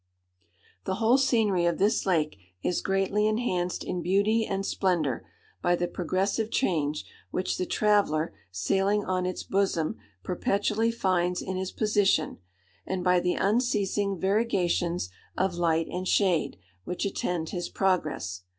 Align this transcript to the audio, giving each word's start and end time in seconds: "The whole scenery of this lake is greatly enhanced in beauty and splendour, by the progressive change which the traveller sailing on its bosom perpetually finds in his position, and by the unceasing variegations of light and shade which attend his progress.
"The 0.85 0.95
whole 0.95 1.19
scenery 1.19 1.65
of 1.67 1.77
this 1.77 2.07
lake 2.07 2.35
is 2.63 2.81
greatly 2.81 3.27
enhanced 3.27 3.83
in 3.83 4.01
beauty 4.01 4.47
and 4.47 4.65
splendour, 4.65 5.23
by 5.61 5.75
the 5.75 5.87
progressive 5.87 6.49
change 6.49 7.05
which 7.29 7.59
the 7.59 7.67
traveller 7.67 8.33
sailing 8.49 9.05
on 9.05 9.27
its 9.27 9.43
bosom 9.43 9.97
perpetually 10.23 10.89
finds 10.91 11.39
in 11.39 11.55
his 11.55 11.71
position, 11.71 12.39
and 12.83 13.03
by 13.03 13.19
the 13.19 13.35
unceasing 13.35 14.17
variegations 14.19 15.11
of 15.37 15.53
light 15.53 15.87
and 15.87 16.07
shade 16.07 16.57
which 16.83 17.05
attend 17.05 17.49
his 17.49 17.69
progress. 17.69 18.41